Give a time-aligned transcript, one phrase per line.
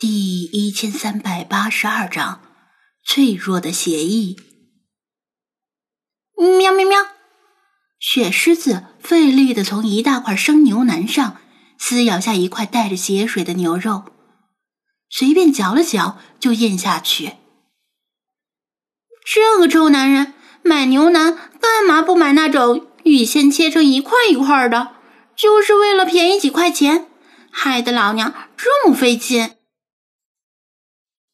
[0.00, 2.40] 第一千三百八十二章
[3.04, 4.34] 脆弱的协议。
[6.38, 6.98] 喵喵喵！
[7.98, 11.36] 雪狮子费力的从一大块生牛腩上
[11.78, 14.04] 撕咬下一块带着血水的牛肉，
[15.10, 17.34] 随便嚼了嚼就咽下去。
[19.26, 24.94] 这个臭男人买牛腩干嘛不买那种预先切成一块一块的？
[25.36, 27.06] 就是为了便宜几块钱，
[27.50, 29.56] 害得老娘这么费劲。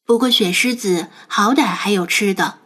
[0.07, 2.59] 不过雪狮子好歹还有吃的，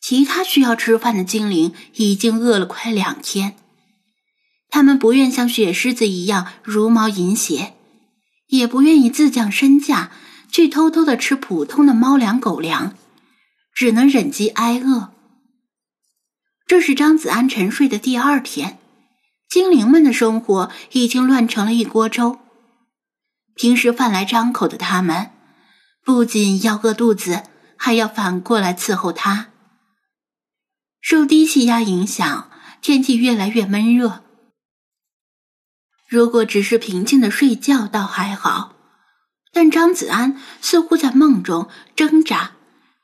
[0.00, 3.56] 其他需要吃饭的精灵已经饿了快两天。
[4.70, 7.74] 他们不愿像雪狮子一样茹毛饮血，
[8.46, 10.12] 也不愿意自降身价
[10.52, 12.94] 去偷偷的吃普通的猫粮狗粮，
[13.74, 15.10] 只能忍饥挨饿。
[16.64, 18.78] 这是张子安沉睡的第二天，
[19.50, 22.38] 精灵们的生活已经乱成了一锅粥。
[23.56, 25.32] 平时饭来张口的他们。
[26.08, 27.42] 不仅要饿肚子，
[27.76, 29.50] 还要反过来伺候他。
[31.02, 32.50] 受低气压影响，
[32.80, 34.24] 天气越来越闷热。
[36.08, 38.74] 如果只是平静的睡觉，倒还好，
[39.52, 42.52] 但张子安似乎在梦中挣扎，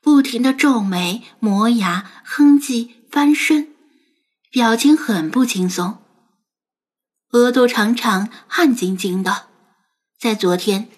[0.01, 3.67] 不停的皱眉、磨牙、哼唧、翻身，
[4.49, 5.99] 表情很不轻松，
[7.33, 9.49] 额头常常汗津津的。
[10.19, 10.89] 在昨天。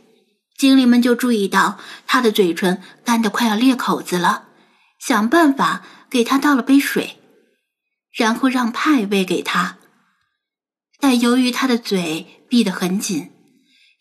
[0.58, 1.78] 精灵们就注意到
[2.08, 4.48] 他的嘴唇干得快要裂口子了，
[5.00, 7.20] 想办法给他倒了杯水，
[8.12, 9.78] 然后让派喂给他。
[11.00, 13.32] 但由于他的嘴闭得很紧，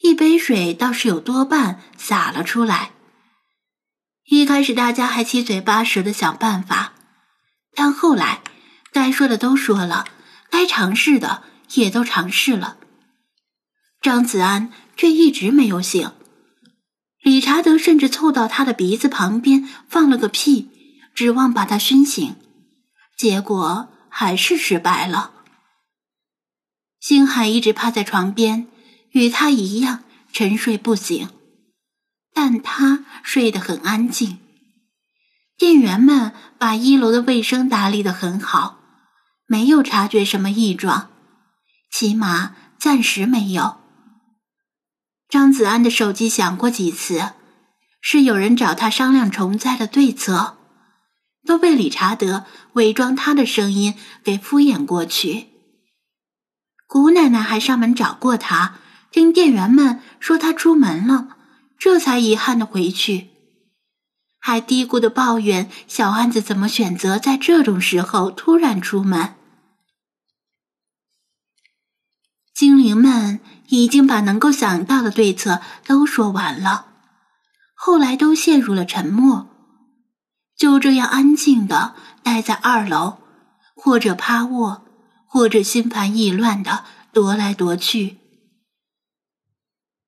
[0.00, 2.92] 一杯水倒是有多半洒了出来。
[4.24, 6.94] 一开始大家还七嘴八舌的想办法，
[7.74, 8.40] 但后来
[8.92, 10.06] 该说的都说了，
[10.50, 11.42] 该尝试的
[11.74, 12.78] 也都尝试了，
[14.00, 16.10] 张子安却一直没有醒。
[17.26, 20.70] 理查德甚至凑到他的鼻子旁边放了个屁，
[21.12, 22.36] 指望把他熏醒，
[23.18, 25.32] 结果还是失败了。
[27.00, 28.68] 星海一直趴在床边，
[29.10, 31.28] 与他一样沉睡不醒，
[32.32, 34.38] 但他睡得很安静。
[35.58, 38.78] 店员们把一楼的卫生打理得很好，
[39.48, 41.10] 没有察觉什么异状，
[41.90, 43.80] 起码暂时没有。
[45.28, 47.32] 张子安的手机响过几次，
[48.00, 50.56] 是有人找他商量虫灾的对策，
[51.44, 52.44] 都被理查德
[52.74, 55.48] 伪装他的声音给敷衍过去。
[56.86, 58.78] 姑奶奶还上门找过他，
[59.10, 61.36] 听店员们说他出门了，
[61.76, 63.30] 这才遗憾的回去，
[64.38, 69.34] 还嘀咕的抱怨小安子怎么选择在这种时候突然出门。
[72.54, 73.40] 精灵们。
[73.68, 76.86] 已经把能够想到的对策都说完了，
[77.74, 79.48] 后来都陷入了沉默，
[80.56, 83.18] 就这样安静的待在二楼，
[83.74, 84.82] 或者趴卧，
[85.26, 88.18] 或者心烦意乱的踱来踱去。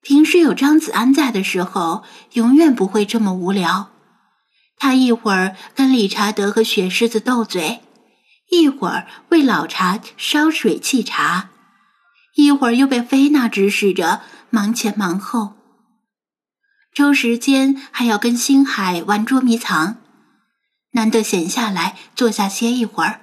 [0.01, 3.91] 平时有张子安在的时候，永远不会这么无聊。
[4.79, 7.81] 他一会儿跟理查德和雪狮子斗嘴，
[8.51, 11.51] 一会儿为老茶烧水沏茶。
[12.39, 15.55] 一会儿又被菲娜指使着忙前忙后，
[16.95, 19.97] 抽时间还要跟星海玩捉迷藏，
[20.93, 23.21] 难得闲下来坐下歇一会儿，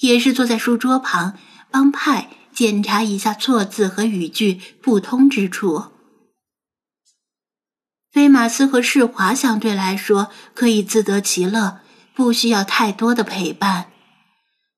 [0.00, 1.38] 也是坐在书桌旁
[1.70, 5.92] 帮派检查一下错字和语句不通之处。
[8.10, 11.78] 菲马斯和世华相对来说可以自得其乐，
[12.12, 13.91] 不需要太多的陪伴。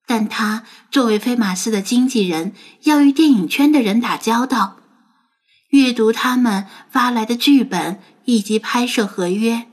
[0.07, 4.77] 但他作为飞马斯的经纪人，要与电影圈的人打交道，
[5.71, 9.67] 阅读他们发来的剧本以及拍摄合约。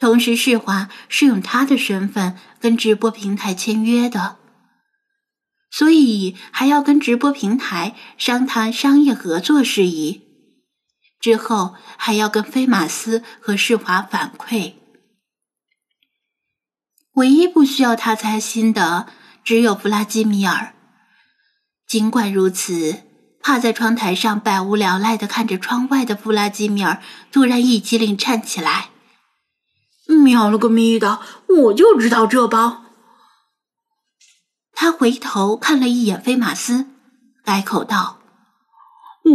[0.00, 4.38] 同时，世华是用他的身份跟直播平台签约的，
[5.70, 10.22] 所以还要跟直播平台商谈商业合作事宜。
[11.20, 14.72] 之后还要跟飞马斯和世华反馈。
[17.14, 19.06] 唯一不需要他猜心的
[19.44, 20.74] 只有弗拉基米尔。
[21.86, 23.02] 尽管如此，
[23.42, 28.90] 趴在窗台上百无聊赖的看着窗外的弗拉基米尔突然一激灵颤起来
[30.24, 31.20] ：“喵了个咪的！
[31.64, 32.84] 我就知道这包。”
[34.72, 36.86] 他回头看了一眼菲马斯，
[37.44, 38.20] 改口道：“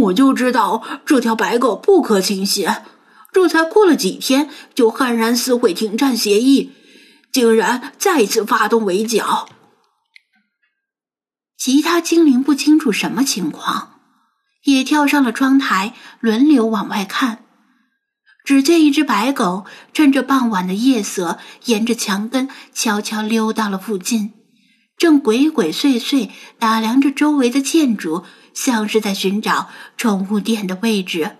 [0.02, 2.68] 我就知道这条白狗不可轻信，
[3.32, 6.72] 这才过了几天就悍然撕毁停战协议。”
[7.32, 9.48] 竟然再次发动围剿，
[11.56, 14.00] 其他精灵不清楚什么情况，
[14.64, 17.44] 也跳上了窗台，轮流往外看。
[18.44, 24.32] 只见一只白狗趁着傍晚的夜色，沿着墙根悄悄溜到了附近，
[24.96, 31.36] 正鬼鬼祟祟打量着周围的建筑，像是在寻找宠物店的位置。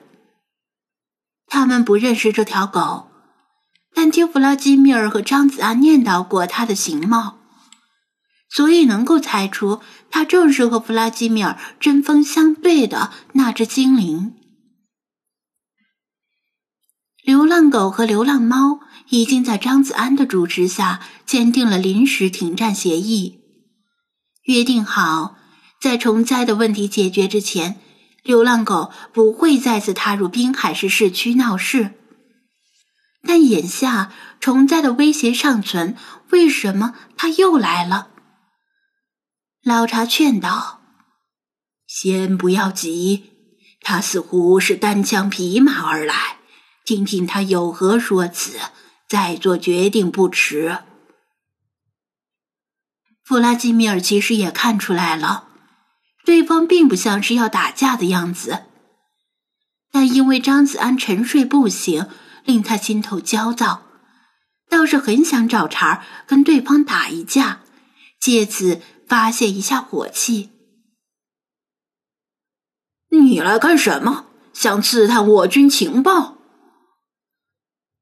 [1.47, 3.08] 他们不认识这条狗，
[4.09, 7.41] 但听弗拉基米尔和张子安念叨过他的形貌，
[8.49, 14.33] 所以能够猜出他正是和弗拉基米尔针锋相对的那只精灵。
[17.23, 23.41] 流浪狗和流浪猫已经在张子安的主持下签订了临时停战协议，
[24.45, 25.37] 约定好
[25.79, 27.79] 在虫灾的问题解决之前，
[28.23, 31.98] 流浪狗不会再次踏入滨海市市区闹事。
[33.29, 34.11] 但眼下
[34.41, 35.95] 虫灾的威胁尚存，
[36.31, 38.09] 为什么他又来了？
[39.63, 40.81] 老查劝道
[41.87, 43.33] ：“先不要急，
[43.83, 46.39] 他似乎是单枪匹马而来。”
[46.87, 48.59] 听听他有何说辞，
[49.07, 50.79] 再做决定不迟。
[53.23, 55.49] 弗拉基米尔其实也看出来了，
[56.25, 58.63] 对方并不像是要打架的样子，
[59.93, 62.09] 但因为张子安沉睡不醒，
[62.49, 63.83] 令他心头焦躁，
[64.71, 67.61] 倒是很想找茬跟对方打一架，
[68.19, 70.49] 借此发泄一下火气。
[73.11, 74.25] 你来干什么？
[74.55, 76.39] 想刺探我军情报？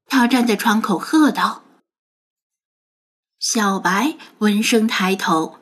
[0.05, 1.65] 他站在窗口喝道
[3.37, 5.59] ：“小白闻声抬头，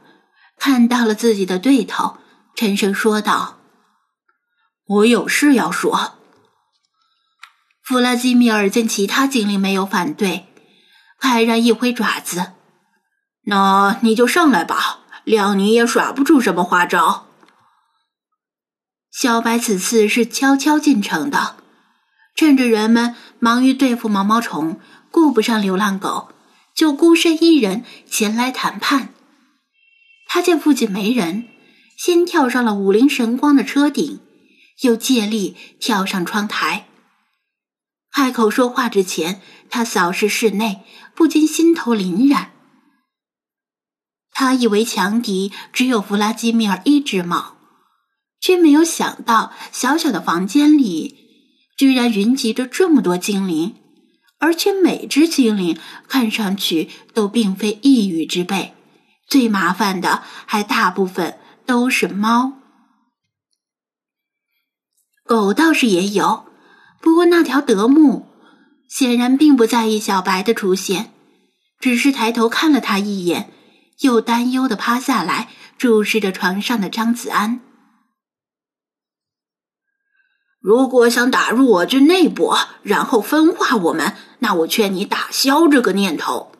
[0.60, 2.20] 看到了自己的对头，
[2.56, 3.58] 沉声说道
[4.86, 6.20] ：‘我有事要说。’
[7.86, 10.48] 弗拉基米尔见其他精灵没有反对，
[11.22, 12.54] 慨然一挥爪子
[13.46, 17.28] ：‘那你就上来吧，谅你也耍不出什么花招。’
[19.14, 21.58] 小白此次是悄悄进城的。”
[22.36, 24.80] 趁着人们忙于对付毛毛虫，
[25.10, 26.30] 顾不上流浪狗，
[26.76, 29.14] 就孤身一人前来谈判。
[30.28, 31.48] 他见附近没人，
[31.96, 34.20] 先跳上了五灵神光的车顶，
[34.82, 36.88] 又借力跳上窗台。
[38.16, 42.54] 开口说话之前，他扫视室内，不禁心头凛然。
[44.32, 47.58] 他以为强敌只有弗拉基米尔一只猫，
[48.40, 51.18] 却没有想到小小的房间里。
[51.76, 53.76] 居然云集着这么多精灵，
[54.40, 55.78] 而且每只精灵
[56.08, 58.74] 看上去都并非一羽之辈。
[59.28, 62.54] 最麻烦的还大部分都是猫，
[65.26, 66.45] 狗倒是也有，
[67.06, 68.26] 不过那条德牧
[68.90, 71.14] 显然并不在意小白的出现，
[71.80, 73.54] 只是抬头看了他一眼，
[74.00, 77.62] 又担忧的趴下来注视着床上的张子安。
[80.60, 86.52] 如果想打入我军内部，然后分化我们，那我劝你打消这个念头。”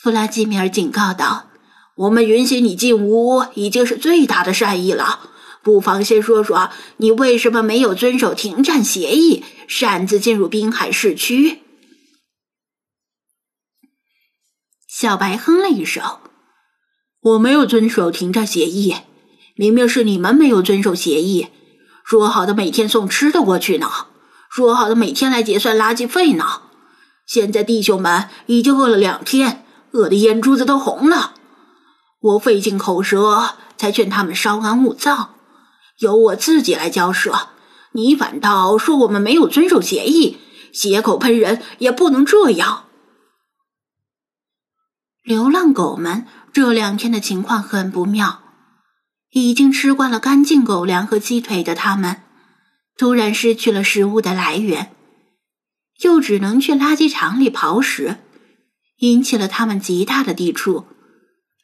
[0.00, 1.50] 弗拉基米尔警告道
[1.94, 5.28] ，“我们允许你进屋，已经是最大的善意了。
[5.62, 11.60] 不妨先说说，你为什么没有遵守停战协议，擅自进入滨海市区？”
[14.88, 16.02] 小白哼了一声
[17.20, 18.96] ：“我没有遵守停战协议，
[19.54, 21.48] 明明是你们没有遵守协议。”
[22.04, 23.86] 说好的每天送吃的过去呢？
[24.50, 26.62] 说好的每天来结算垃圾费呢？
[27.26, 31.34] 现在弟兄们已经饿了两天，饿得眼珠子都红了。
[32.20, 35.34] 我费尽口舌才劝他们稍安勿躁，
[35.98, 37.50] 由我自己来交涉。
[37.92, 40.38] 你反倒说我们没有遵守协议，
[40.72, 42.84] 血口喷人也不能这样。
[45.22, 48.44] 流浪狗们这两天的情况很不妙。
[49.32, 52.22] 已经吃惯了干净狗粮和鸡腿的他们，
[52.96, 54.94] 突然失去了食物的来源，
[56.00, 58.16] 又只能去垃圾场里刨食，
[59.00, 60.86] 引起了他们极大的抵触，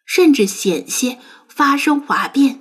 [0.04, 2.60] 甚至险些发生哗变。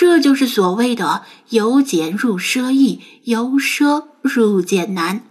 [0.00, 5.26] 这就是所谓的“由俭入奢易，由奢入俭难”。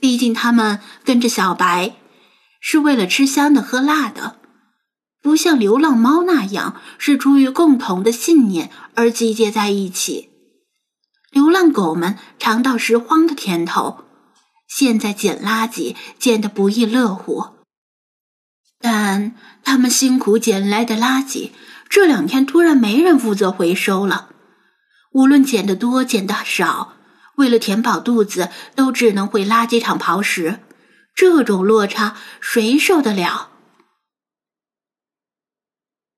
[0.00, 1.96] 毕竟他们跟着小白，
[2.58, 4.36] 是为了吃香的喝辣的。
[5.20, 10.30] 不像流浪猫那样是出于共同的信念而集结在一起。
[11.30, 14.06] 流浪狗们尝到拾荒的甜头，
[14.66, 17.48] 现在捡垃圾捡得不亦乐乎。
[18.80, 21.50] 但他们辛苦捡来的垃圾，
[21.88, 24.28] 这两天突然没人负责回收了。
[25.12, 26.94] 无论捡的多捡的少，
[27.36, 30.60] 为了填饱肚子，都只能回垃圾场刨食。
[31.14, 33.50] 这种落差，谁受得了？